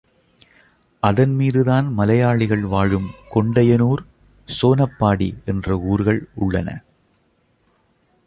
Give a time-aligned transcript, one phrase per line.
[1.03, 4.01] அதன்மீது தான் மலையாளிகள் வாழும் கொண்டையனூர்,
[4.47, 6.69] சோனப்பாடி என்ற ஊர்கள் உள்ளன.